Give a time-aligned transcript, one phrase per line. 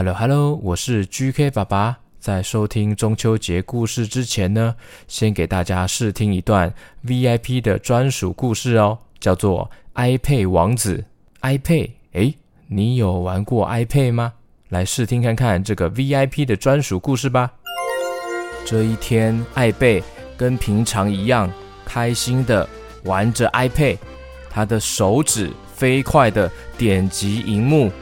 [0.00, 1.98] Hello Hello，我是 GK 爸爸。
[2.18, 4.74] 在收听中秋节故事之前呢，
[5.06, 6.72] 先给大家试听一段
[7.04, 9.70] VIP 的专属故事哦，叫做
[10.18, 11.04] 《iPad 王子》。
[11.58, 12.34] iPad，诶，
[12.68, 14.32] 你有玩过 iPad 吗？
[14.70, 17.52] 来试听看看这个 VIP 的专属故事吧。
[18.64, 20.02] 这一天，艾贝
[20.34, 21.52] 跟平常一样，
[21.84, 22.66] 开心的
[23.04, 23.98] 玩着 iPad，
[24.48, 27.92] 他的手指飞快的点击荧幕。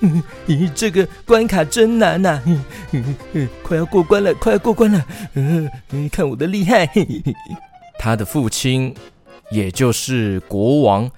[0.48, 2.42] 咦，这个关卡真难呐！
[3.62, 5.04] 快要过关了，快要过关了！
[5.34, 6.88] 嗯，看我的厉害！
[7.98, 8.94] 他的父亲，
[9.50, 11.10] 也就是国王，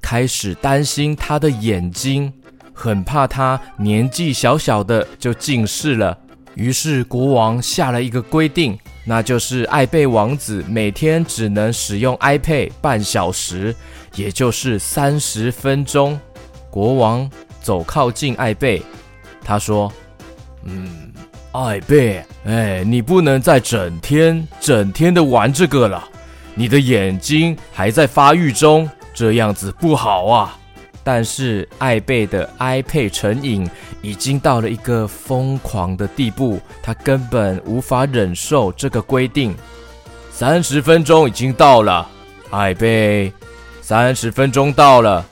[0.00, 2.32] 开始担心他的眼睛，
[2.72, 6.16] 很怕他年纪小小的就近视了。
[6.54, 13.74] 于是国王下了一个规定，那就是艾贝王子每天只能使用 iPad 半小时，
[14.14, 16.18] 也就是三十分钟。
[16.70, 17.28] 国王。
[17.60, 18.82] 走靠近艾贝，
[19.44, 19.92] 他说
[20.64, 21.12] ：“嗯，
[21.52, 26.02] 艾贝，哎，你不能再整天整天的玩这个了，
[26.54, 30.58] 你的眼睛还在发育中，这样子不好啊。”
[31.04, 33.66] 但是艾贝的 iPad 成瘾
[34.02, 39.56] 已经到了一个疯狂的地步，他根本无法忍受这个规定。
[40.30, 42.06] 三十分钟已经到了，
[42.50, 43.32] 艾贝，
[43.80, 45.24] 三十分钟到了，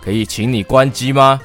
[0.00, 1.40] 可以请你关机吗？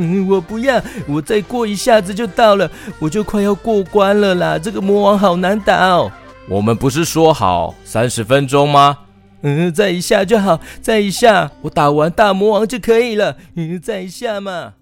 [0.00, 4.56] 嗯，我不要，我再过一下子就到了，我就快要过关了啦。
[4.56, 6.10] 这个魔王好难打哦。
[6.48, 9.00] 我们不是说好三十分钟吗？
[9.42, 13.36] 嗯，再一下就好，再一下，我打完大魔王就可以了。
[13.56, 14.74] 嗯，再一下嘛。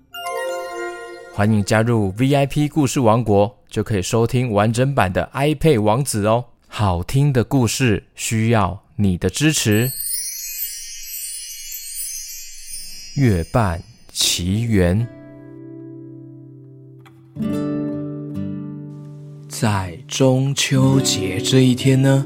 [1.33, 6.45] 欢迎加入 VIP 故事王国，就可以收听完整版的 iPad 王子哦。
[6.69, 9.91] 好听的故事需要你的支持。
[13.17, 13.96] 月半。
[14.19, 15.07] 奇缘，
[19.47, 22.25] 在中秋节这一天呢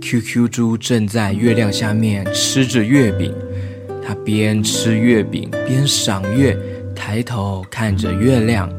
[0.00, 3.34] ，QQ 猪正在月亮下面吃着月饼。
[4.02, 6.58] 他边吃月饼边赏月，
[6.96, 8.72] 抬头看着月亮。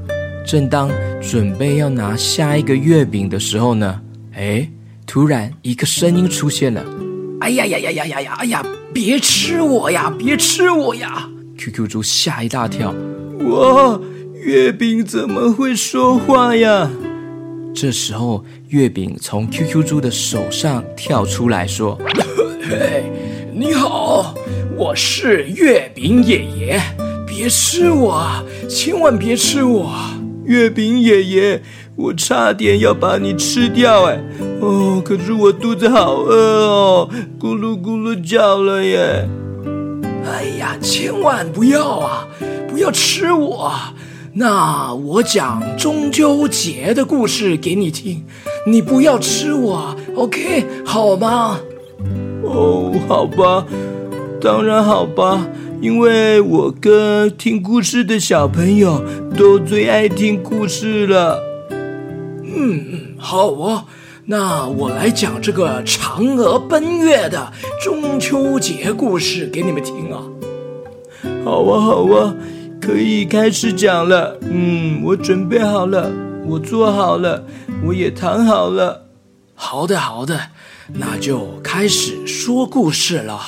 [0.44, 0.90] 正当
[1.22, 4.02] 准备要拿下一个月饼的时候呢，
[4.34, 4.68] 哎，
[5.06, 6.84] 突然一个声音出现了
[7.42, 8.34] ：“哎呀呀呀呀呀呀！
[8.40, 12.96] 哎呀，别吃我呀，别吃我呀！” QQ 猪吓一大跳，
[13.50, 14.00] 哇！
[14.34, 16.90] 月饼怎么会说话呀？
[17.76, 22.00] 这时候，月饼从 QQ 猪的手上跳出来说
[22.64, 23.12] ：“嘿，
[23.54, 24.34] 你好，
[24.78, 26.82] 我是月饼爷爷，
[27.28, 29.94] 别吃我，千万别吃我！
[30.46, 31.62] 月饼爷爷，
[31.98, 34.18] 我差点要把你吃掉哎！
[34.62, 39.28] 哦，可是我肚子好饿哦，咕噜咕噜叫了耶！”
[40.30, 42.28] 哎呀，千万不要啊！
[42.70, 43.74] 不要吃我。
[44.34, 48.24] 那我讲中秋节的故事给你听，
[48.66, 51.60] 你不要吃我，OK，好吗？
[52.44, 53.66] 哦，好吧，
[54.40, 55.46] 当然好吧，
[55.82, 59.04] 因为我跟听故事的小朋友
[59.36, 61.40] 都最爱听故事了。
[61.72, 63.84] 嗯嗯，好哦。
[64.32, 67.52] 那我来讲这个嫦娥奔月的
[67.84, 70.22] 中秋节故事给你们听啊！
[71.44, 72.36] 好啊，好啊，
[72.80, 74.38] 可以开始讲了。
[74.42, 76.12] 嗯，我准备好了，
[76.46, 77.44] 我做好了，
[77.84, 79.08] 我也躺好了。
[79.56, 80.40] 好的，好的，
[80.94, 83.40] 那就开始说故事了。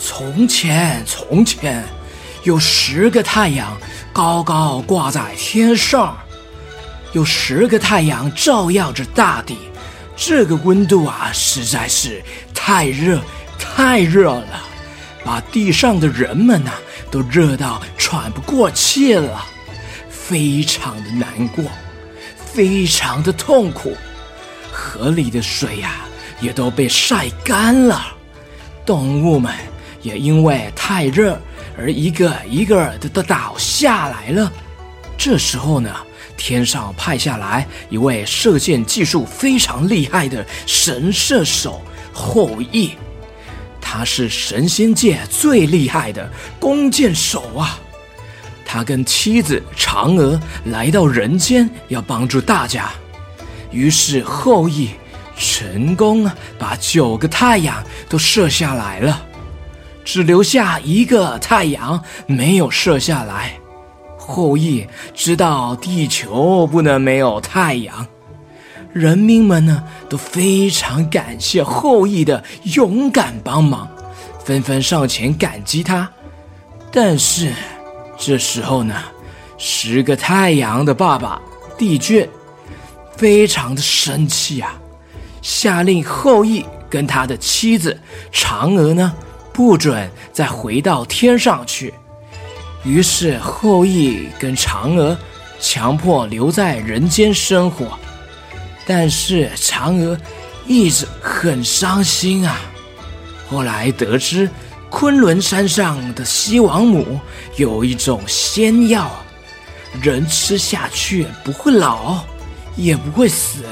[0.00, 1.84] 从前，从前。
[2.44, 3.76] 有十个太阳
[4.12, 6.16] 高高挂在天上，
[7.12, 9.56] 有十个太阳照耀着大地。
[10.16, 12.22] 这个温度啊，实在是
[12.52, 13.20] 太热，
[13.58, 14.62] 太热了，
[15.24, 16.72] 把地上的人们呐、
[17.10, 19.44] 都热到喘不过气了，
[20.10, 21.64] 非常的难过，
[22.52, 23.96] 非常的痛苦。
[24.70, 26.00] 河里的水呀、
[26.40, 28.04] 也都被晒干了，
[28.84, 29.52] 动物们
[30.02, 31.40] 也因为太热。
[31.76, 34.52] 而一个一个的都倒下来了。
[35.16, 35.94] 这时候呢，
[36.36, 41.80] 天上派下来一位射箭技术非常厉害的神射手
[42.12, 42.92] 后羿，
[43.80, 46.28] 他是神仙界最厉害的
[46.58, 47.78] 弓箭手啊。
[48.64, 52.90] 他跟妻子嫦娥来到人间，要帮助大家。
[53.70, 54.90] 于是后羿
[55.36, 59.26] 成功把九个太阳都射下来了。
[60.04, 63.54] 只留下一个太阳没有射下来。
[64.16, 68.06] 后羿知道地球不能没有太阳，
[68.92, 72.42] 人民们呢都非常感谢后羿的
[72.74, 73.88] 勇敢帮忙，
[74.44, 76.08] 纷纷上前感激他。
[76.92, 77.52] 但是
[78.16, 78.94] 这时候呢，
[79.58, 81.40] 十个太阳的爸爸
[81.76, 82.28] 帝俊
[83.16, 84.78] 非常的生气啊，
[85.42, 87.98] 下令后羿跟他的妻子
[88.32, 89.12] 嫦娥呢，
[89.52, 91.92] 不准再回到天上去。
[92.84, 95.16] 于是后羿跟嫦娥
[95.60, 97.98] 强迫留在人间生活，
[98.86, 100.18] 但是嫦娥
[100.66, 102.60] 一直很伤心啊。
[103.48, 104.50] 后来得知
[104.90, 107.20] 昆仑山上的西王母
[107.56, 109.10] 有一种仙药，
[110.02, 112.24] 人吃下去不会老，
[112.76, 113.62] 也不会死。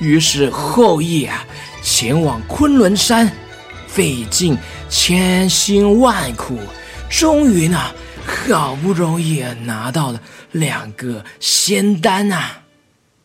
[0.00, 1.44] 于是后羿啊，
[1.82, 3.30] 前往昆仑山，
[3.98, 4.56] 费尽
[4.88, 6.56] 千辛万苦，
[7.10, 7.80] 终于呢。
[8.24, 10.20] 好不容易拿到了
[10.52, 12.60] 两个仙丹啊，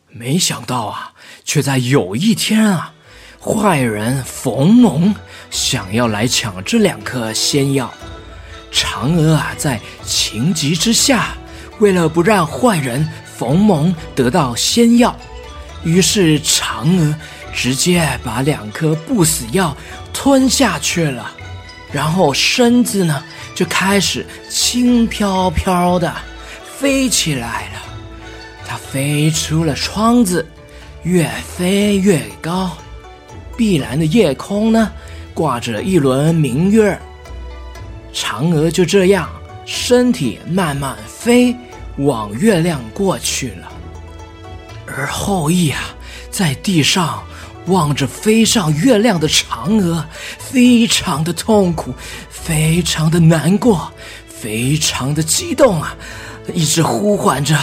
[0.08, 1.12] 没想到啊，
[1.44, 2.92] 却在有一天啊，
[3.40, 5.14] 坏人冯蒙
[5.48, 7.94] 想要来抢这两颗仙药。
[8.72, 11.36] 嫦娥啊，在情急之下，
[11.78, 15.14] 为了不让坏人冯蒙得到仙药，
[15.84, 17.14] 于是嫦娥
[17.54, 19.76] 直接把两颗不死药
[20.14, 21.30] 吞下去了，
[21.92, 23.22] 然后身子呢，
[23.54, 26.10] 就开始轻飘飘的
[26.78, 27.82] 飞起来了，
[28.66, 30.46] 它飞出了窗子，
[31.02, 32.70] 越飞越高。
[33.56, 34.90] 碧蓝的夜空呢，
[35.34, 36.98] 挂着一轮明月。
[38.12, 39.28] 嫦娥就这样，
[39.66, 41.54] 身体慢慢飞
[41.98, 43.70] 往月亮过去了。
[44.86, 45.80] 而后羿啊，
[46.30, 47.22] 在地上
[47.66, 50.04] 望着飞上月亮的嫦娥，
[50.38, 51.94] 非常的痛苦。
[52.28, 53.90] 非常的难过，
[54.28, 55.96] 非常的激动啊，
[56.52, 57.56] 一直呼唤着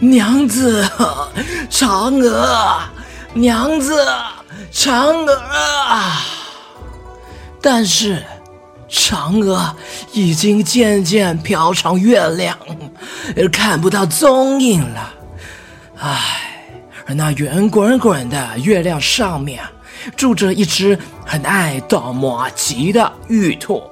[0.00, 0.84] 娘子
[1.70, 2.80] 嫦娥，
[3.32, 4.04] 娘子
[4.72, 5.34] 嫦娥
[5.88, 6.26] 啊！
[7.62, 8.24] 但是
[8.90, 9.72] 嫦娥
[10.12, 12.58] 已经渐渐飘上月亮，
[13.36, 15.14] 而看不到踪影了。
[16.00, 16.47] 唉，
[17.08, 19.64] 而那圆滚滚的月亮上面
[20.14, 23.82] 住着一只很爱捣麻糬的玉兔。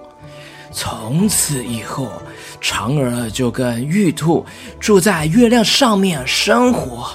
[0.70, 2.12] 从此以后，
[2.60, 4.44] 嫦娥就跟玉兔
[4.78, 7.08] 住在月亮上面生活，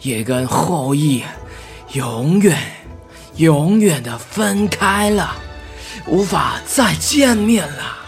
[0.00, 1.22] 也跟后羿
[1.92, 2.56] 永远、
[3.36, 5.36] 永远的分开了，
[6.06, 7.98] 无法再见面了。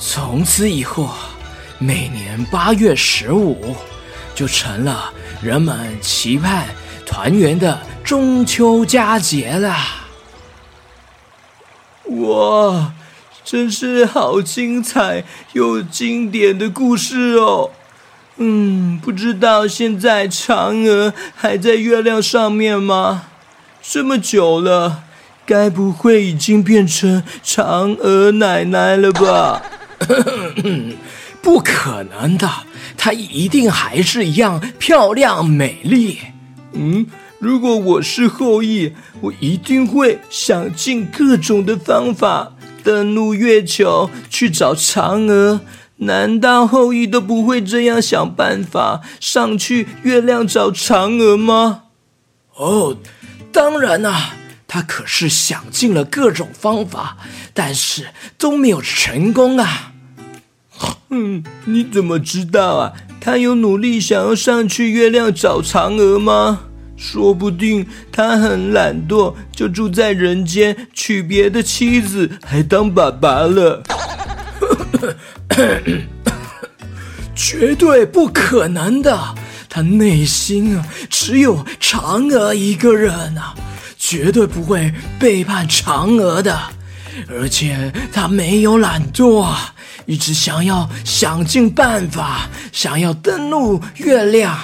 [0.00, 1.10] 从此以后，
[1.78, 3.76] 每年八月十五
[4.34, 6.66] 就成了人们期盼
[7.06, 9.74] 团圆的中秋佳节了。
[12.04, 12.92] 哇！
[13.42, 17.70] 真是好精彩又经典的故事哦。
[18.36, 23.24] 嗯，不知道现在嫦娥还在月亮上面吗？
[23.82, 25.04] 这么久了，
[25.46, 29.62] 该不会已经变成嫦娥奶奶了吧？
[31.42, 32.48] 不可能的，
[33.02, 36.18] 她一定还是一样漂亮美丽。
[36.74, 37.06] 嗯，
[37.38, 38.92] 如果我是后羿，
[39.22, 42.52] 我一定会想尽各种的方法。
[42.84, 45.62] 登陆月球去找嫦娥，
[45.96, 51.84] 难道后羿都不会这样想办法上去月亮找嫦娥吗？
[52.56, 52.98] 哦，
[53.50, 54.36] 当然啊，
[54.68, 57.16] 他可是想尽了各种方法，
[57.54, 59.89] 但是都没有成功啊。
[61.10, 62.92] 嗯，你怎么知道啊？
[63.20, 66.60] 他有努力想要上去月亮找嫦娥吗？
[66.96, 73.82] 说不定他很懒惰，就住在人间，娶别的妻子，还当爸爸了。
[77.34, 79.34] 绝对不可能的，
[79.68, 83.54] 他内心啊只有嫦娥一个人啊，
[83.98, 86.56] 绝对不会背叛嫦娥的。
[87.28, 89.74] 而且他没有懒惰啊，
[90.10, 94.58] 一直想要想尽办法，想要登陆月亮。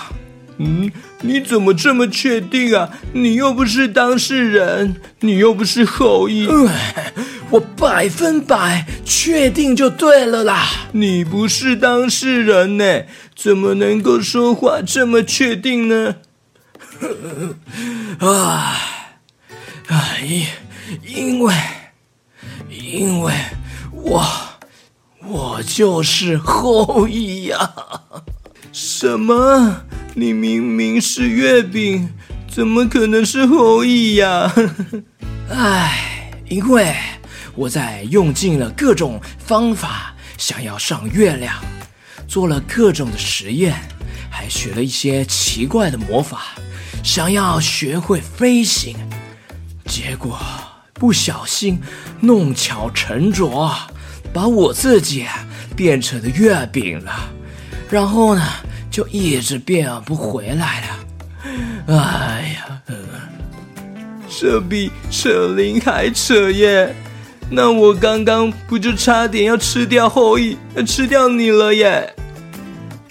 [0.59, 0.91] 嗯。
[1.23, 2.91] 你怎么这么确定啊？
[3.13, 6.47] 你又不是当事人，你又不是后羿。
[7.51, 10.67] 我百分百确定就对了啦。
[10.93, 13.03] 你不是当事人呢，
[13.35, 16.17] 怎么能够说话这么确定呢？
[18.21, 18.77] 啊
[19.89, 20.19] 啊！
[20.23, 20.47] 因
[21.03, 21.55] 因为
[22.69, 23.33] 因为
[23.93, 24.25] 我
[25.29, 27.73] 我就是后羿呀。
[28.73, 29.83] 什么？
[30.15, 32.09] 你明明是月饼，
[32.49, 34.53] 怎么可能是后羿呀？
[35.51, 36.95] 唉，因为
[37.55, 41.55] 我在用尽了各种方法，想要上月亮，
[42.29, 43.75] 做了各种的实验，
[44.31, 46.55] 还学了一些奇怪的魔法，
[47.03, 48.97] 想要学会飞行，
[49.87, 50.39] 结果
[50.95, 51.81] 不小心
[52.21, 53.75] 弄巧成拙，
[54.33, 55.27] 把我自己
[55.75, 57.13] 变成了月饼了，
[57.89, 58.43] 然后呢，
[58.91, 60.87] 就一直变不回来了。
[61.89, 62.97] 哎呀，呃，
[64.29, 66.95] 这比扯铃还扯耶！
[67.49, 72.15] 那我刚刚不就差点要吃掉后羿，要吃掉你了耶！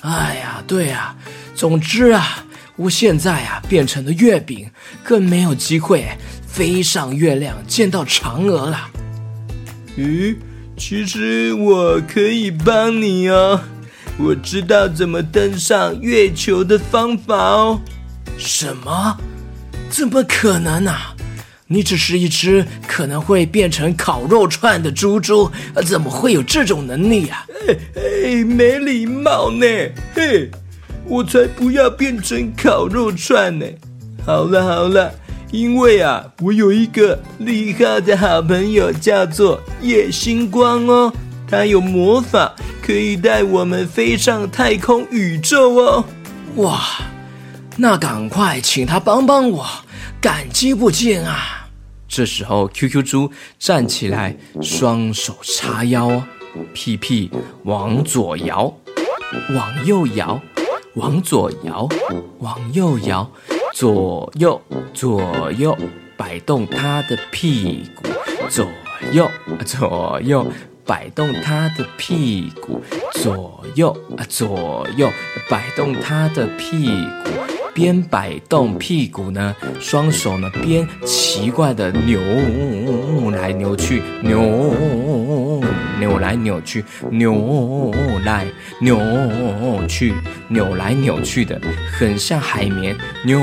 [0.02, 1.16] 哎呀，对呀，
[1.56, 2.42] 总之啊。
[2.78, 4.70] 我现在啊变成了月饼，
[5.02, 6.06] 更没有机会
[6.46, 8.90] 飞上月亮见到嫦娥了。
[9.98, 10.36] 咦，
[10.78, 13.60] 其实我可以帮你哦，
[14.18, 17.82] 我知道怎么登上月球的方法哦。
[18.38, 19.18] 什么？
[19.90, 21.16] 怎么可能啊？
[21.68, 25.50] 你只是一只可能会变成烤肉串的猪猪，
[25.86, 27.46] 怎么会有这种能力啊？
[27.96, 29.66] 哎，没礼貌呢，
[30.14, 30.52] 嘿。
[31.08, 33.66] 我才不要变成烤肉串呢！
[34.26, 35.14] 好了好了，
[35.52, 41.14] 因为啊，我有一个厉害的好朋友，叫做夜星光哦，
[41.48, 46.06] 他有魔法，可以带我们飞上太空宇宙哦。
[46.56, 46.82] 哇，
[47.78, 49.66] 那赶快请他帮帮我，
[50.20, 51.68] 感激不尽啊！
[52.08, 56.24] 这时候，QQ 猪站起来，双手叉腰，
[56.74, 57.32] 屁屁
[57.64, 58.74] 往左摇，
[59.56, 60.42] 往右摇。
[60.96, 61.90] 往左摇，
[62.40, 63.30] 往右摇，
[63.76, 64.62] 左右
[64.94, 65.78] 左右
[66.16, 68.08] 摆动他的屁股，
[68.48, 68.66] 左
[69.12, 69.30] 右
[69.66, 70.48] 左右
[70.86, 72.82] 摆动他的屁股，
[73.16, 75.10] 左右啊左右
[75.50, 76.88] 摆动他的屁
[77.26, 77.32] 股。
[77.74, 82.18] 边摆动屁股呢，双手呢边奇怪的扭
[83.32, 84.40] 来扭去，扭
[86.00, 87.92] 扭来扭去，扭
[88.24, 88.46] 来
[88.80, 89.00] 扭
[89.88, 90.14] 去，
[90.48, 91.60] 扭来扭去的，
[91.92, 93.40] 很像海绵扭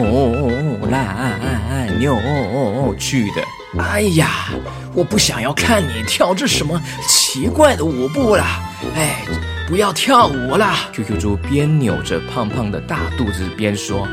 [0.90, 3.42] 来扭去的。
[3.78, 4.50] 哎呀，
[4.94, 8.44] 我不想要看你跳这什么奇怪的舞步了，
[8.94, 9.24] 哎。
[9.68, 14.06] 不要跳舞了！QQ 猪边扭着胖胖的大肚子边说：“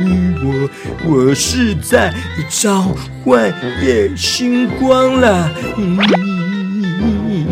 [0.00, 0.68] 嗯，我
[1.08, 2.12] 我是在
[2.48, 5.52] 召唤夜星光了。
[5.76, 5.96] 嗯”
[7.00, 7.46] 嗯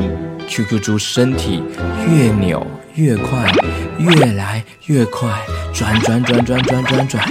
[0.48, 1.62] ，QQ 猪身体
[2.08, 3.52] 越扭越快，
[3.98, 5.28] 越来越快，
[5.72, 7.24] 转转转转转转转。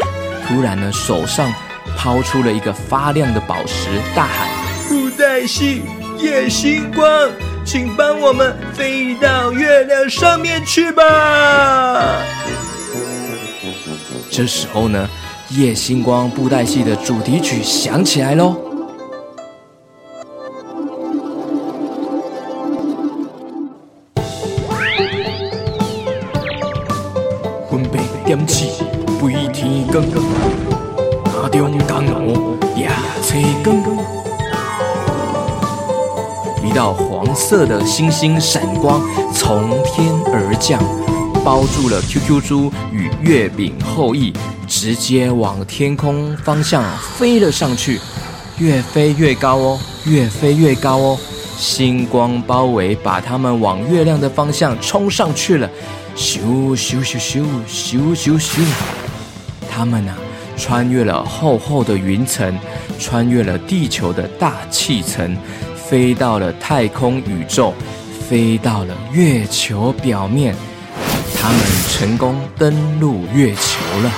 [0.48, 1.52] 突然呢，手上
[1.98, 4.48] 抛出了一个发亮的宝石，大喊
[4.88, 5.82] ：“布袋戏
[6.20, 7.08] 夜星光！”
[7.66, 12.22] 请帮我们飞到月亮上面去吧！
[14.30, 15.10] 这时候呢，
[15.50, 18.75] 夜星光布袋戏的主题曲响起来喽。
[36.64, 39.02] 一道黄色的星星闪光
[39.34, 40.82] 从天而降，
[41.44, 44.34] 包住了 QQ 猪与月饼后羿，
[44.68, 46.84] 直接往天空方向
[47.18, 48.00] 飞了上去，
[48.58, 51.18] 越飞越高哦，越飞越高哦，
[51.58, 55.70] 星光包围，把他们往月亮的方向冲上去了，
[56.16, 58.62] 咻咻咻咻咻咻咻，
[59.70, 60.16] 他们啊，
[60.58, 62.58] 穿越了厚厚的云层，
[62.98, 65.38] 穿越了地球的大气层。
[65.88, 67.72] 飞到了太空宇宙，
[68.28, 70.56] 飞到了月球表面，
[71.40, 71.60] 他们
[71.92, 74.12] 成功登陆月球了。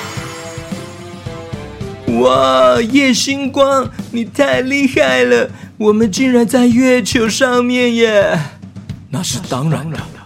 [2.21, 5.49] 哇，夜星光，你太厉害了！
[5.77, 8.39] 我们竟然在月球上面耶！
[9.09, 10.16] 那是当然的，我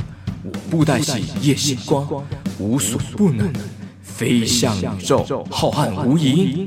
[0.72, 2.08] 布袋戏叶星光
[2.58, 3.52] 无所不能，
[4.02, 6.66] 飞向宇宙，浩瀚无垠。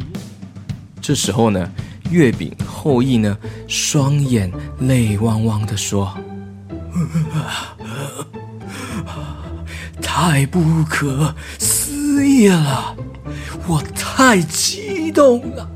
[1.01, 1.67] 这时候呢？
[2.11, 3.35] 月饼后羿呢，
[3.67, 6.15] 双眼泪汪汪地说
[10.03, 12.95] ：“太不可思议了，
[13.67, 15.67] 我太激动了，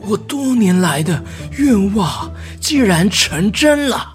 [0.00, 4.13] 我多年来的愿望竟然成真了，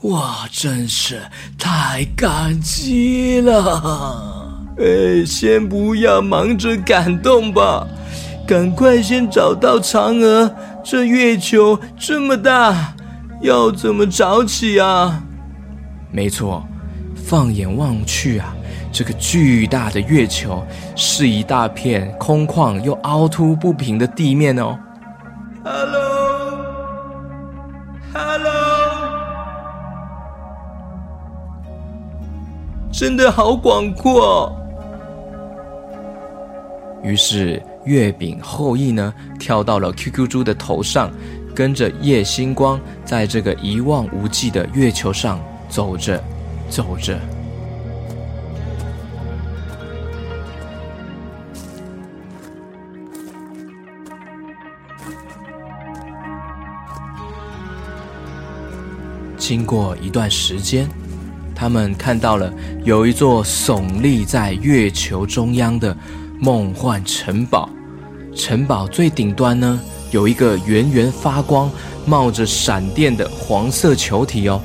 [0.00, 1.20] 我真是
[1.58, 4.62] 太感激了。
[4.78, 7.86] 哎，先不要忙着感动吧。”
[8.48, 10.50] 赶快先找到嫦娥！
[10.82, 12.94] 这月球这么大，
[13.42, 15.22] 要怎么找起啊？
[16.10, 16.66] 没错，
[17.14, 18.56] 放眼望去啊，
[18.90, 24.78] 这个巨大的月球是一大片空旷又凹凸不平的地面哦。
[32.98, 34.52] 真的好广阔。
[37.04, 37.62] 于是。
[37.84, 41.10] 月饼后羿呢，跳到了 QQ 猪的头上，
[41.54, 45.40] 跟着叶星光在这个一望无际的月球上
[45.70, 46.22] 走着，
[46.68, 47.18] 走着。
[59.38, 60.86] 经过一段时间，
[61.58, 62.52] 他们看到了
[62.84, 65.94] 有一座耸立在月球中央的
[66.38, 67.68] 梦幻城堡。
[68.32, 69.80] 城堡最顶端呢，
[70.12, 71.68] 有一个圆圆发光、
[72.06, 74.62] 冒着闪电的黄色球体哦。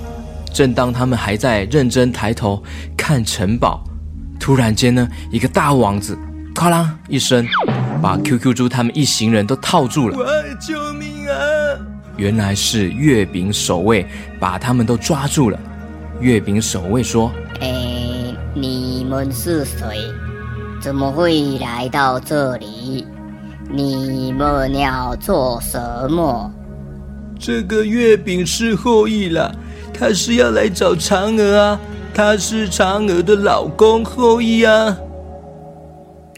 [0.54, 2.62] 正当他们还在认真抬头
[2.96, 3.84] 看城堡，
[4.40, 6.16] 突然间呢，一个大网子
[6.54, 7.44] “咔啦”一声，
[8.04, 10.16] 把 QQ 猪他们一行人都套住了。
[10.16, 10.26] 喂！
[10.62, 11.34] 救命啊！
[12.18, 14.06] 原来是月饼守卫
[14.40, 15.60] 把他们都抓住了。
[16.24, 19.78] 月饼守卫说：“哎，你们是谁？
[20.82, 23.06] 怎么会来到这里？
[23.70, 25.78] 你们要做什
[26.10, 26.50] 么？”
[27.38, 29.54] 这个月饼是后羿啦，
[29.94, 31.80] 他是要来找嫦娥啊，
[32.14, 34.98] 他是嫦娥的老公后羿啊。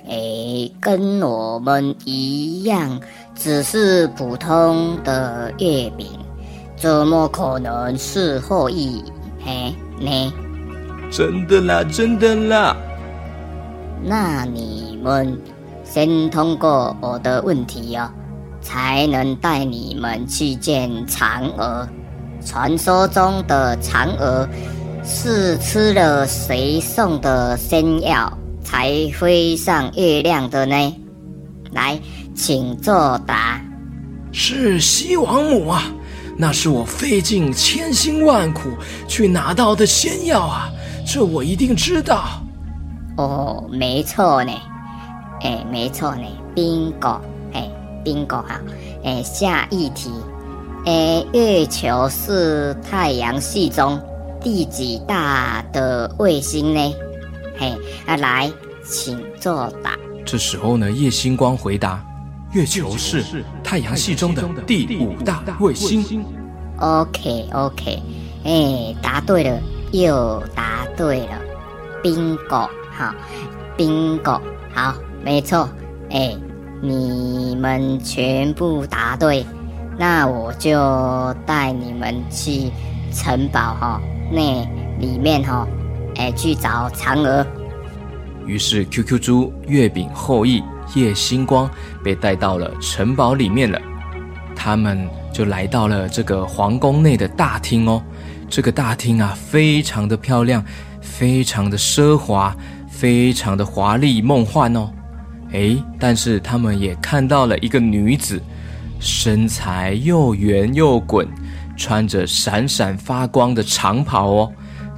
[0.09, 2.99] 哎，跟我们一样。
[3.35, 6.07] 只是普通的月饼，
[6.77, 9.03] 怎么可能是后羿？
[9.45, 10.33] 嘿，你？
[11.11, 12.75] 真的啦，真的啦。
[14.03, 15.39] 那你们
[15.83, 18.09] 先通过我的问题哦，
[18.59, 21.87] 才能带你们去见嫦娥。
[22.43, 24.49] 传说中的嫦娥
[25.03, 30.95] 是吃了谁送的仙药才飞上月亮的呢？
[31.71, 31.99] 来。
[32.33, 33.61] 请作答。
[34.33, 35.83] 是西王母啊，
[36.37, 38.71] 那是我费尽千辛万苦
[39.07, 40.69] 去拿到的仙药啊，
[41.05, 42.41] 这我一定知道。
[43.17, 44.51] 哦，没错呢，
[45.41, 46.23] 哎，没错呢
[46.53, 47.19] ，bingo，
[47.53, 47.69] 哎
[48.03, 48.59] ，bingo 哈，
[49.05, 50.11] 哎，下一题，
[50.85, 53.97] 哎，月球是太阳系中
[54.41, 56.95] 第几大的卫星呢？
[57.57, 57.73] 嘿，
[58.05, 58.51] 啊，来，
[58.83, 59.97] 请作答。
[60.25, 62.03] 这时候呢，叶星光回答。
[62.51, 63.23] 月球是
[63.65, 66.23] 太阳系中的第五大卫星。
[66.77, 67.99] OK OK，
[68.43, 69.59] 哎，答对了，
[69.91, 71.41] 又答对了
[72.03, 73.15] ，Bingo，好
[73.75, 74.39] ，Bingo，
[74.71, 75.67] 好，没错，
[76.11, 76.37] 哎，
[76.79, 79.43] 你们全部答对，
[79.97, 82.69] 那我就带你们去
[83.11, 83.99] 城堡哈，
[84.31, 84.63] 那
[84.99, 85.67] 里面哈，
[86.17, 87.43] 哎，去找嫦娥。
[88.45, 90.61] 于是 QQ 猪、月饼、后羿。
[90.93, 91.67] 叶星光
[92.05, 93.81] 被带到了城堡里面了，
[94.55, 97.99] 他们就来到了这个皇宫内的大厅哦。
[98.47, 100.63] 这个大厅啊，非常的漂亮，
[101.01, 102.55] 非常的奢华，
[102.87, 104.87] 非常的华丽梦幻哦。
[105.53, 108.39] 诶，但是他们也看到了一个女子，
[108.99, 111.27] 身材又圆又滚，
[111.75, 114.51] 穿着闪闪发光的长袍哦，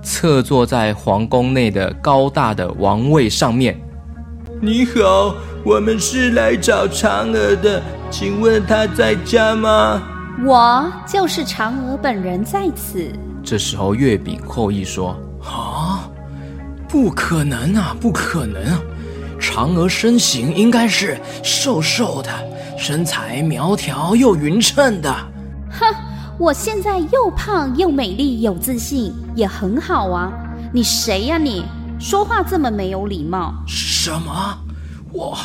[0.04, 3.80] 侧坐在皇宫内的高大的王位上面。
[4.60, 5.34] 你好。
[5.68, 10.02] 我们是来找嫦娥的，请问她在家吗？
[10.46, 13.12] 我就是嫦娥本人在此。
[13.44, 16.10] 这时候，月饼后羿说：“啊，
[16.88, 18.80] 不可能啊，不可能啊！
[19.42, 22.32] 嫦娥身形应该是瘦瘦的，
[22.78, 25.14] 身材苗条又匀称的。”
[25.70, 25.94] 哼，
[26.40, 30.32] 我现在又胖又美丽，有自信，也很好啊。
[30.72, 31.38] 你谁呀？
[31.38, 31.66] 你
[32.00, 33.54] 说话这么没有礼貌？
[33.68, 34.58] 什么？
[35.14, 35.38] 我，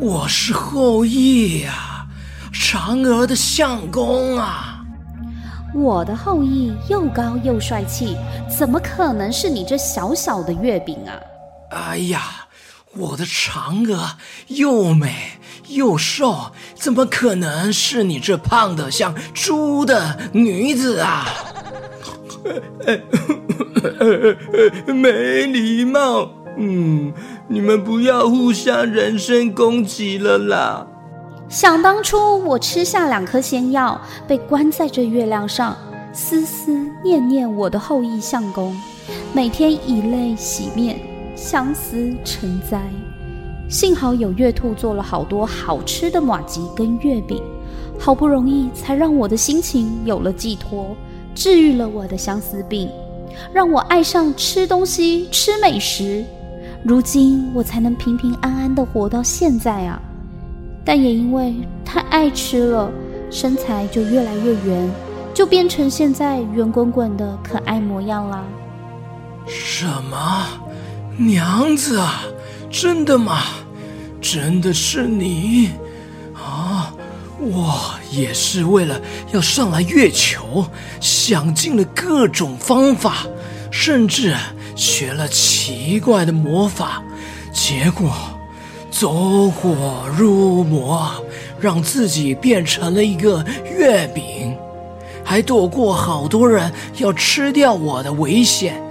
[0.00, 2.06] 我是后羿呀，
[2.52, 4.84] 嫦娥的相公啊。
[5.74, 8.16] 我的后羿又高又帅气，
[8.48, 11.16] 怎么可能是你这小小的月饼啊？
[11.70, 12.46] 哎呀，
[12.94, 14.16] 我的嫦娥
[14.48, 15.14] 又美
[15.68, 21.26] 又瘦，怎么可能是你这胖的像猪的女子啊？
[24.92, 27.12] 没礼貌，嗯。
[27.48, 30.86] 你们不要互相人身攻击了啦！
[31.48, 35.76] 想当初我吃下两颗仙药，被关在这月亮上，
[36.12, 36.72] 思思
[37.04, 38.74] 念念我的后羿相公，
[39.34, 40.98] 每天以泪洗面，
[41.36, 42.80] 相思成灾。
[43.68, 47.42] 幸好有月兔做了好多好吃的马吉跟月饼，
[47.98, 50.96] 好不容易才让我的心情有了寄托，
[51.34, 52.88] 治愈了我的相思病，
[53.52, 56.24] 让我爱上吃东西、吃美食。
[56.84, 60.00] 如今我才能平平安安的活到现在啊！
[60.84, 62.90] 但也因为太爱吃了，
[63.30, 64.90] 身材就越来越圆，
[65.32, 68.44] 就变成现在圆滚滚的可爱模样啦。
[69.46, 70.46] 什么？
[71.16, 72.24] 娘子啊？
[72.68, 73.42] 真的吗？
[74.20, 75.70] 真的是你？
[76.34, 76.92] 啊！
[77.38, 79.00] 我也是为了
[79.32, 80.66] 要上来月球，
[81.00, 83.26] 想尽了各种方法，
[83.70, 84.34] 甚至
[84.82, 87.00] 学了奇怪的魔法，
[87.52, 88.10] 结果
[88.90, 91.08] 走火入魔，
[91.60, 94.56] 让自己变成了一个月饼，
[95.22, 98.82] 还躲过好多人要吃掉我的危险。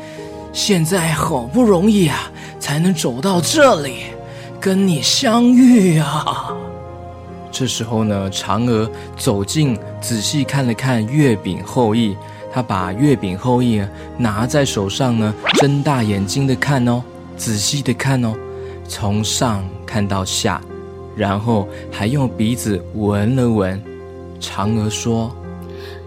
[0.53, 4.03] 现在好不容易啊，才能走到这里，
[4.61, 6.55] 跟你相遇啊！
[7.51, 12.15] 这时候呢，嫦娥走近，仔细看了看月饼后羿，
[12.53, 13.87] 她把月饼后羿
[14.17, 17.01] 拿在手上呢，睁大眼睛的看哦，
[17.37, 18.33] 仔细的看哦，
[18.87, 20.61] 从上看到下，
[21.15, 23.81] 然后还用鼻子闻了闻。
[24.39, 25.33] 嫦娥说：“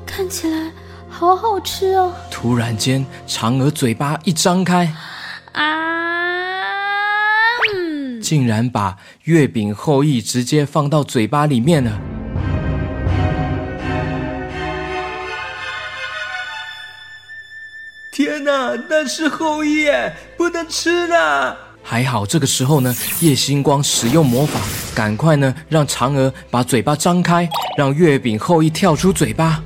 [0.05, 0.71] 看起来
[1.09, 4.93] 好好吃哦。”突然间，嫦娥嘴巴一张开，
[5.53, 5.63] 啊！
[8.21, 12.01] 竟然把月饼后羿直接放到嘴巴里面了！
[18.89, 19.91] 那是后羿，
[20.37, 21.57] 不能吃了！
[21.83, 24.59] 还好这个时候呢，叶星光使用魔法，
[24.95, 29.63] 赶快呢让嫦娥把嘴巴张开，让月饼后羿跳出嘴巴。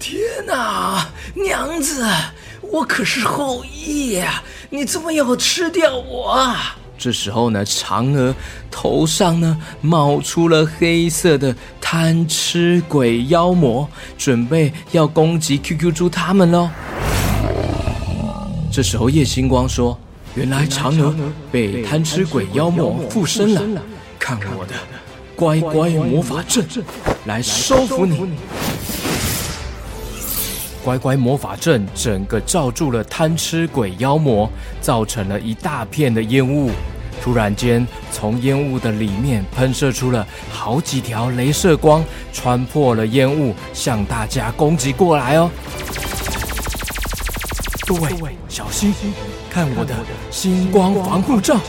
[0.00, 2.04] 天哪，娘子，
[2.60, 6.76] 我可是后羿呀，你怎么要吃掉我啊？
[6.96, 8.34] 这时候呢，嫦娥
[8.70, 16.70] 头上呢冒出了黑色的贪吃鬼妖魔，准备要攻击 QQ 猪他们喽。
[18.74, 19.96] 这时候叶星光说
[20.34, 21.14] ：“原来嫦娥
[21.52, 23.62] 被贪吃鬼妖魔附身了，
[24.18, 24.74] 看我的
[25.36, 26.66] 乖乖魔法阵
[27.24, 28.30] 来收服你。”
[30.82, 36.72] 乖乖魔法阵整个罩住了贪吃鬼妖魔，造成了一大片的烟雾。
[37.22, 45.48] 突然间，从烟雾的里面喷射出了好几条镭射光，穿破了烟雾，向大家攻击过来哦！
[47.86, 48.94] 各位小心，
[49.50, 49.94] 看我的
[50.30, 51.60] 星光防护罩，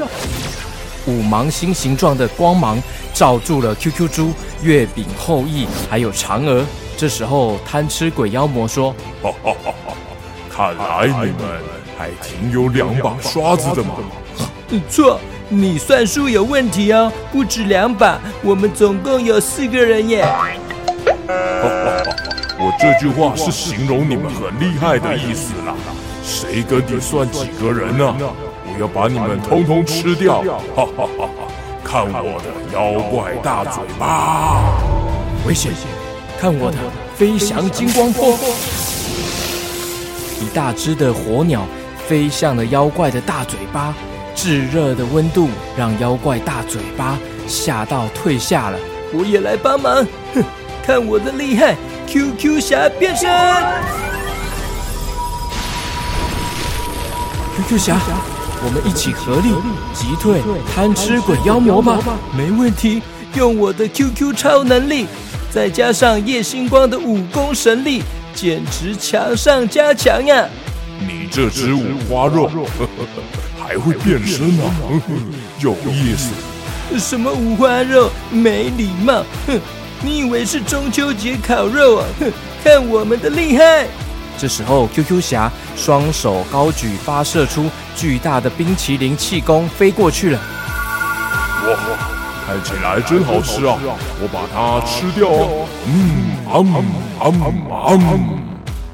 [1.05, 2.81] 五芒星形状的光芒
[3.13, 6.63] 罩住了 QQ 猪、月饼后羿还有嫦娥。
[6.95, 9.93] 这时候，贪吃鬼妖魔说：“哈哈哈哈，
[10.49, 11.61] 看来你们
[11.97, 13.95] 还挺有两把刷子的嘛。”
[14.89, 20.23] 错，你算数有问题哦，不止两把，我们总共有四个人耶。
[20.23, 20.47] 哈
[21.27, 22.03] 哈哈，
[22.57, 25.75] 我这句话是形容你们很厉害的意思啦。
[26.25, 28.15] 谁跟你算几个人呢？
[28.67, 30.41] 我要把你们通通吃掉！
[30.75, 31.29] 哈哈哈哈，
[31.83, 34.73] 看我的妖怪大嘴巴！
[35.47, 35.71] 危险！
[36.39, 36.77] 看我的
[37.15, 38.35] 飞翔金光波！
[40.41, 41.61] 一大只的火鸟
[42.07, 43.93] 飞向了妖怪的大嘴巴，
[44.33, 48.79] 炙热的温度让妖怪大嘴巴吓到退下了。
[49.13, 50.43] 我也来帮忙，哼！
[50.83, 51.75] 看我的厉害
[52.07, 53.29] ！QQ 侠变身
[57.55, 57.97] ！QQ 侠，
[58.63, 59.49] 我们一起合力
[59.93, 60.41] 击退
[60.73, 61.99] 贪吃鬼妖魔吧！
[62.37, 63.01] 没问题，
[63.35, 65.07] 用我的 QQ 超能力。
[65.51, 70.45] 再加上叶星光的武功神力，简直强上加强呀！
[70.99, 72.49] 你这只五花肉，
[73.57, 74.71] 还会变身啊？
[75.61, 76.99] 有意思！
[76.99, 78.09] 什么五花肉？
[78.31, 79.23] 没礼貌！
[79.47, 79.59] 哼！
[80.01, 82.05] 你以为是中秋节烤肉啊？
[82.19, 82.31] 哼！
[82.63, 83.87] 看我们的厉害！
[84.37, 90.39] 这时候，QQ 侠双手高举，发射出巨大的冰淇淋气功，飞过去了。
[91.67, 91.75] 哇！
[92.47, 93.75] 看起来真好吃啊！
[94.21, 95.67] 我把它吃掉啊。
[95.87, 96.85] 嗯，嗯
[97.23, 98.39] 嗯嗯嗯。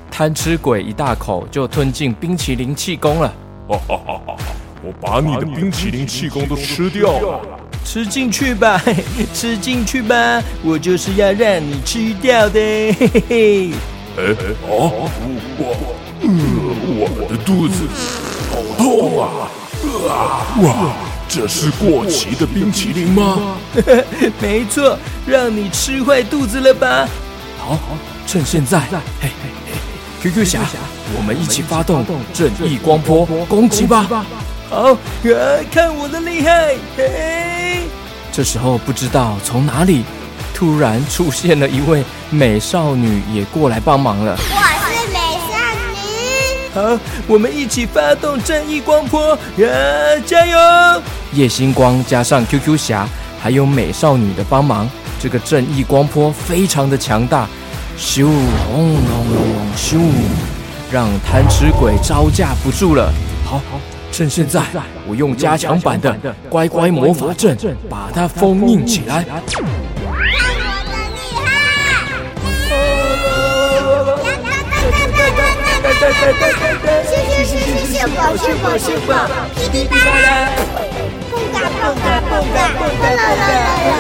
[0.10, 3.34] 贪吃鬼一大口就吞进冰淇淋气功了。
[3.68, 4.36] 哈哈哈哈！
[4.82, 7.42] 我把你的冰淇淋气功都吃掉了。
[7.84, 8.82] 吃进去吧，
[9.34, 12.54] 吃进去吧，我就是要让你吃掉的。
[12.58, 13.72] 嘿嘿嘿。
[14.18, 14.36] 哎
[14.68, 15.10] 哦，
[15.58, 16.28] 我呃，
[17.00, 17.88] 我的肚子
[18.52, 19.24] 好痛啊！
[20.10, 20.12] 啊
[20.62, 20.94] 哇！
[21.28, 23.56] 这是过期的冰淇淋吗？
[24.42, 27.08] 没错，让你吃坏肚子了吧？
[27.58, 27.78] 好，
[28.28, 29.30] 趁现在，嘿嘿
[29.66, 29.72] 嘿
[30.22, 30.60] ，QQ 侠，
[31.16, 34.26] 我们一起发动正义光波攻击吧！
[34.70, 34.98] 好，
[35.72, 36.76] 看我的厉害！
[36.98, 37.84] 嘿，
[38.32, 40.04] 这时候不知道从哪里
[40.62, 44.38] 突然出现了一位美少女，也过来帮忙了。
[44.38, 45.18] 我是美
[45.50, 45.58] 少
[45.92, 49.68] 女好，我们一起发动正义光波，呀，
[50.24, 51.02] 加油！
[51.34, 53.08] 夜星光加上 QQ 侠，
[53.42, 54.88] 还有美少女的帮忙，
[55.20, 57.48] 这个正义光波非常的强大，
[57.98, 59.44] 咻，轰隆隆，
[59.76, 59.98] 咻，
[60.92, 63.12] 让贪吃鬼招架不住了。
[63.44, 64.62] 好，好，趁现在，
[65.08, 66.14] 我用加强版的
[66.50, 67.58] 乖乖魔法阵
[67.90, 69.26] 把它封印起来。
[77.08, 79.14] 谢谢谢谢谢谢宝谢宝谢宝，
[79.72, 79.96] 噼啪，
[81.32, 83.48] 蹦哒蹦哒蹦哒蹦哒啦啦啦
[83.88, 83.92] 啦！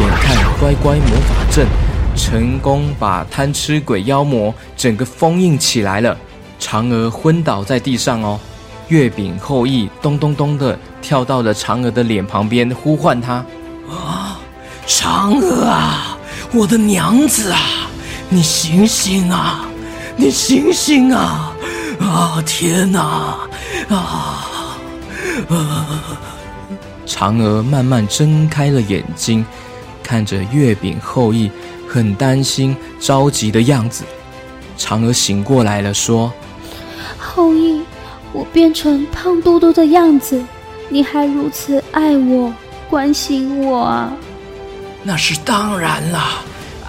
[0.00, 0.24] 眼看
[0.58, 1.66] 乖乖魔法阵
[2.28, 6.14] 成功把贪吃鬼妖魔整个封印起来了，
[6.60, 8.38] 嫦娥昏倒在地上哦。
[8.88, 13.42] 月饼后羿咚咚咚的跳到了嫦娥的脸旁边，呼唤她
[13.88, 14.38] ：“啊，
[14.86, 16.18] 嫦娥啊，
[16.52, 17.58] 我的娘子啊，
[18.28, 19.66] 你醒醒啊，
[20.14, 21.54] 你醒醒啊！
[21.98, 23.00] 啊，天哪！
[23.88, 24.76] 啊，
[25.48, 26.02] 啊！”
[27.08, 29.46] 嫦娥慢慢睁开了眼睛，
[30.02, 31.50] 看着月饼后羿，
[31.88, 34.04] 很担心、着急的样子。
[34.76, 36.32] 嫦娥醒过来了，说
[37.18, 37.82] ：“后羿。”
[38.30, 40.44] 我变成胖嘟嘟的样子，
[40.90, 42.52] 你还如此爱我、
[42.90, 44.12] 关心我啊？
[45.02, 46.20] 那是当然了，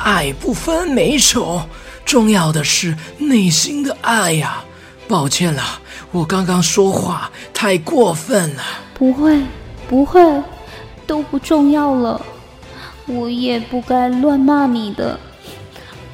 [0.03, 1.61] 爱不分美丑，
[2.03, 4.61] 重要的是内心的爱呀。
[5.07, 5.63] 抱歉了，
[6.11, 8.61] 我刚刚说话太过分了。
[8.93, 9.41] 不会，
[9.87, 10.21] 不会，
[11.07, 12.21] 都不重要了。
[13.09, 15.19] 我也不该乱骂你的。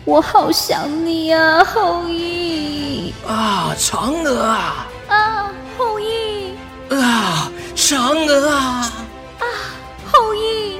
[0.06, 3.14] 我好想你啊，后羿。
[3.28, 4.88] 啊，嫦娥啊。
[5.08, 6.56] 啊，后羿！
[6.90, 8.92] 啊，嫦娥啊！
[9.40, 9.46] 啊，
[10.12, 10.80] 后羿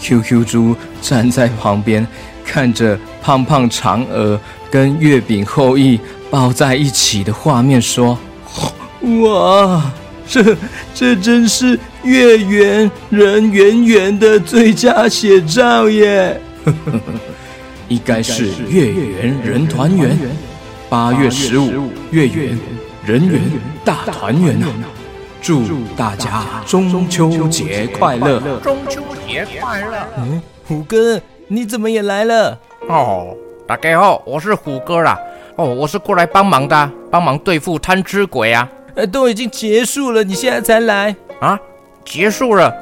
[0.00, 2.06] ！QQ 猪站在旁边，
[2.44, 4.38] 看着胖胖嫦娥
[4.70, 8.18] 跟月饼后羿抱在一起的画面，说
[9.22, 9.82] ：“哇，
[10.32, 10.56] 这
[10.94, 16.40] 这真是月圆人圆圆的最佳写照耶！
[17.88, 20.16] 应该是月圆人团圆，
[20.88, 22.58] 八月十五月圆。”
[23.04, 23.42] 人圆
[23.84, 24.68] 大团圆呐！
[25.42, 25.64] 祝
[25.96, 28.40] 大家中秋节快乐！
[28.62, 30.06] 中秋节快乐！
[30.16, 32.56] 嗯，虎哥，你怎么也来了？
[32.88, 35.18] 哦，大家好，我是虎哥啦。
[35.56, 38.66] 哦，我是过来帮忙的，帮忙对付贪吃鬼啊。
[38.94, 41.58] 呃，都已经结束了，你现在才来啊？
[42.04, 42.74] 结束了？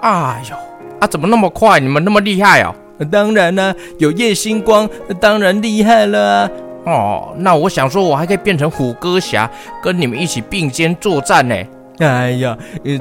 [0.00, 0.56] 哎呦，
[0.98, 1.78] 啊，怎么那么快？
[1.78, 2.74] 你们那么厉害哦？
[3.10, 4.88] 当然啦，有夜星光，
[5.20, 6.50] 当然厉害了啊。
[6.84, 9.48] 哦，那我想说，我还可以变成虎哥侠，
[9.82, 11.54] 跟你们一起并肩作战呢。
[11.98, 12.56] 哎呀，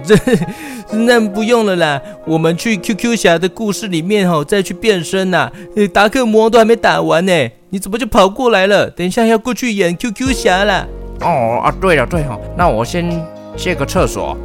[0.05, 0.15] 这
[0.91, 5.51] 那不用了啦，我们去 QQ 侠的故事里面哦，再去变身呐。
[5.93, 8.89] 达克魔都还没打完呢，你怎么就跑过来了？
[8.91, 10.87] 等一下要过去演 QQ 侠了。
[11.21, 13.09] 哦啊，对了对哈，那我先
[13.55, 14.35] 借个厕所。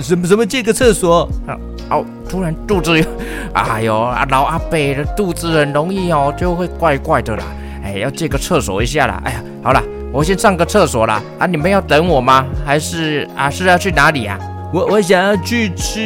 [0.00, 1.28] 什么什么借个厕所？
[1.46, 1.56] 啊
[1.90, 3.04] 哦，突然肚子有，
[3.52, 3.92] 哎呦，
[4.30, 7.44] 老阿伯的肚子很容易哦，就会怪怪的啦。
[7.84, 9.20] 哎，要借个厕所一下啦！
[9.24, 11.22] 哎呀，好啦，我先上个厕所啦。
[11.38, 12.46] 啊，你们要等我吗？
[12.64, 14.38] 还是啊，是要去哪里啊？
[14.72, 16.00] 我我想要去吃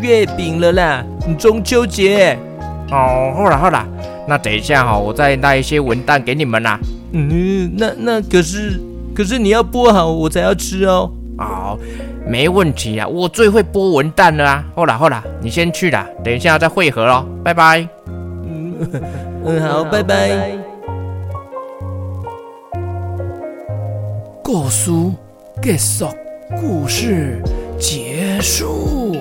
[0.00, 1.04] 月饼了啦，
[1.36, 2.38] 中秋节。
[2.92, 3.84] 哦，好啦好啦，
[4.28, 6.78] 那等一下哈，我再带一些文旦给你们啦。
[7.10, 8.80] 嗯，那那可是
[9.14, 11.10] 可是你要剥好我才要吃哦。
[11.38, 11.78] 哦，
[12.26, 14.64] 没问题啊，我最会剥文蛋了啊。
[14.74, 17.88] 好了好了，你先去啦，等一下再会合喽，拜拜。
[18.06, 18.74] 嗯
[19.44, 20.28] 嗯，好，拜拜。
[20.28, 20.50] 拜拜
[24.42, 24.90] 故事
[25.62, 26.06] 结束，
[26.60, 27.42] 故事
[27.78, 29.16] 结束。